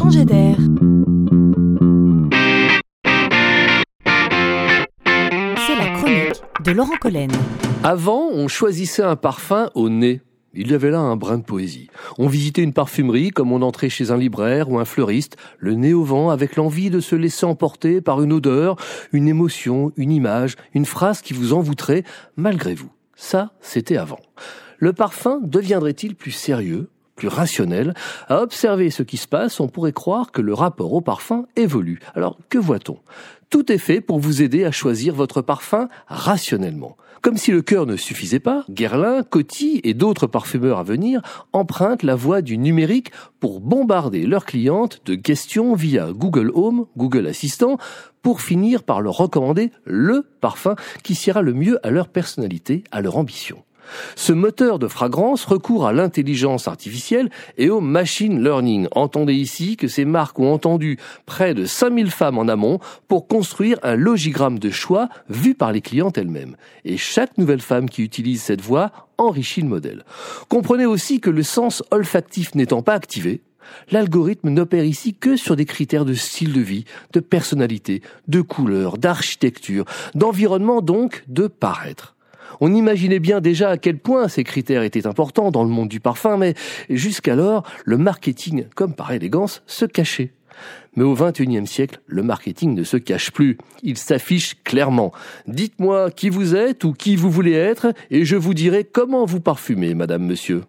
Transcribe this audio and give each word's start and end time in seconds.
changer 0.00 0.24
d'air. 0.24 0.56
C'est 5.66 5.76
la 5.76 5.90
chronique 5.94 6.42
de 6.64 6.70
Laurent 6.72 6.96
Collen. 6.98 7.30
Avant, 7.84 8.28
on 8.32 8.48
choisissait 8.48 9.02
un 9.02 9.16
parfum 9.16 9.68
au 9.74 9.90
nez. 9.90 10.22
Il 10.54 10.70
y 10.70 10.74
avait 10.74 10.90
là 10.90 11.00
un 11.00 11.16
brin 11.16 11.36
de 11.36 11.44
poésie. 11.44 11.88
On 12.18 12.28
visitait 12.28 12.62
une 12.62 12.72
parfumerie 12.72 13.30
comme 13.30 13.52
on 13.52 13.60
entrait 13.60 13.90
chez 13.90 14.10
un 14.10 14.16
libraire 14.16 14.70
ou 14.70 14.78
un 14.78 14.86
fleuriste, 14.86 15.36
le 15.58 15.74
nez 15.74 15.92
au 15.92 16.02
vent 16.02 16.30
avec 16.30 16.56
l'envie 16.56 16.88
de 16.88 17.00
se 17.00 17.14
laisser 17.14 17.44
emporter 17.44 18.00
par 18.00 18.22
une 18.22 18.32
odeur, 18.32 18.76
une 19.12 19.28
émotion, 19.28 19.92
une 19.96 20.12
image, 20.12 20.56
une 20.72 20.86
phrase 20.86 21.20
qui 21.20 21.34
vous 21.34 21.52
envoûterait 21.52 22.04
malgré 22.36 22.74
vous. 22.74 22.90
Ça, 23.16 23.52
c'était 23.60 23.98
avant. 23.98 24.20
Le 24.78 24.94
parfum 24.94 25.40
deviendrait-il 25.42 26.14
plus 26.14 26.30
sérieux, 26.30 26.88
rationnel 27.28 27.94
À 28.28 28.42
observer 28.42 28.90
ce 28.90 29.02
qui 29.02 29.16
se 29.16 29.28
passe, 29.28 29.60
on 29.60 29.68
pourrait 29.68 29.92
croire 29.92 30.32
que 30.32 30.42
le 30.42 30.54
rapport 30.54 30.92
au 30.92 31.00
parfum 31.00 31.46
évolue. 31.56 32.00
Alors, 32.14 32.38
que 32.48 32.58
voit-on? 32.58 32.98
Tout 33.50 33.72
est 33.72 33.78
fait 33.78 34.00
pour 34.00 34.20
vous 34.20 34.42
aider 34.42 34.64
à 34.64 34.70
choisir 34.70 35.14
votre 35.14 35.42
parfum 35.42 35.88
rationnellement. 36.06 36.96
Comme 37.22 37.36
si 37.36 37.50
le 37.50 37.60
cœur 37.60 37.84
ne 37.84 37.96
suffisait 37.96 38.40
pas, 38.40 38.64
Guerlain, 38.70 39.22
Coty 39.22 39.80
et 39.84 39.92
d'autres 39.92 40.26
parfumeurs 40.26 40.78
à 40.78 40.84
venir 40.84 41.20
empruntent 41.52 42.02
la 42.02 42.14
voie 42.14 42.40
du 42.40 42.56
numérique 42.56 43.10
pour 43.40 43.60
bombarder 43.60 44.24
leurs 44.24 44.46
clientes 44.46 45.02
de 45.04 45.16
questions 45.16 45.74
via 45.74 46.12
Google 46.12 46.50
Home, 46.54 46.86
Google 46.96 47.26
Assistant, 47.26 47.76
pour 48.22 48.40
finir 48.40 48.84
par 48.84 49.02
leur 49.02 49.18
recommander 49.18 49.70
le 49.84 50.26
parfum 50.40 50.76
qui 51.02 51.14
sera 51.14 51.42
le 51.42 51.52
mieux 51.52 51.84
à 51.86 51.90
leur 51.90 52.08
personnalité, 52.08 52.84
à 52.90 53.02
leur 53.02 53.18
ambition. 53.18 53.62
Ce 54.16 54.32
moteur 54.32 54.78
de 54.78 54.88
fragrance 54.88 55.44
recourt 55.44 55.86
à 55.86 55.92
l'intelligence 55.92 56.68
artificielle 56.68 57.30
et 57.58 57.70
au 57.70 57.80
machine 57.80 58.42
learning. 58.42 58.88
Entendez 58.92 59.34
ici 59.34 59.76
que 59.76 59.88
ces 59.88 60.04
marques 60.04 60.38
ont 60.38 60.52
entendu 60.52 60.98
près 61.26 61.54
de 61.54 61.64
5000 61.64 62.10
femmes 62.10 62.38
en 62.38 62.48
amont 62.48 62.78
pour 63.08 63.26
construire 63.26 63.78
un 63.82 63.96
logigramme 63.96 64.58
de 64.58 64.70
choix 64.70 65.08
vu 65.28 65.54
par 65.54 65.72
les 65.72 65.80
clientes 65.80 66.18
elles-mêmes. 66.18 66.56
Et 66.84 66.96
chaque 66.96 67.38
nouvelle 67.38 67.60
femme 67.60 67.88
qui 67.88 68.02
utilise 68.02 68.42
cette 68.42 68.60
voie 68.60 68.90
enrichit 69.18 69.62
le 69.62 69.68
modèle. 69.68 70.04
Comprenez 70.48 70.86
aussi 70.86 71.20
que 71.20 71.30
le 71.30 71.42
sens 71.42 71.82
olfactif 71.90 72.54
n'étant 72.54 72.82
pas 72.82 72.94
activé, 72.94 73.42
L'algorithme 73.90 74.50
n'opère 74.50 74.84
ici 74.84 75.14
que 75.14 75.36
sur 75.36 75.56
des 75.56 75.64
critères 75.64 76.04
de 76.04 76.14
style 76.14 76.52
de 76.52 76.60
vie, 76.60 76.84
de 77.12 77.20
personnalité, 77.20 78.02
de 78.28 78.40
couleur, 78.40 78.98
d'architecture, 78.98 79.84
d'environnement 80.14 80.80
donc, 80.80 81.24
de 81.28 81.46
paraître. 81.46 82.16
On 82.60 82.74
imaginait 82.74 83.18
bien 83.18 83.40
déjà 83.40 83.70
à 83.70 83.76
quel 83.76 83.98
point 83.98 84.28
ces 84.28 84.44
critères 84.44 84.82
étaient 84.82 85.06
importants 85.06 85.50
dans 85.50 85.64
le 85.64 85.70
monde 85.70 85.88
du 85.88 86.00
parfum, 86.00 86.36
mais 86.36 86.54
jusqu'alors, 86.88 87.64
le 87.84 87.98
marketing, 87.98 88.64
comme 88.74 88.94
par 88.94 89.12
élégance, 89.12 89.62
se 89.66 89.84
cachait. 89.84 90.32
Mais 90.96 91.04
au 91.04 91.14
XXIe 91.14 91.66
siècle, 91.66 92.00
le 92.06 92.22
marketing 92.22 92.74
ne 92.74 92.82
se 92.82 92.96
cache 92.96 93.30
plus. 93.30 93.58
Il 93.82 93.96
s'affiche 93.96 94.56
clairement. 94.64 95.12
Dites-moi 95.46 96.10
qui 96.10 96.28
vous 96.28 96.56
êtes 96.56 96.84
ou 96.84 96.92
qui 96.92 97.16
vous 97.16 97.30
voulez 97.30 97.52
être 97.52 97.92
et 98.10 98.24
je 98.24 98.36
vous 98.36 98.54
dirai 98.54 98.84
comment 98.84 99.24
vous 99.24 99.40
parfumez, 99.40 99.94
madame, 99.94 100.24
monsieur. 100.24 100.62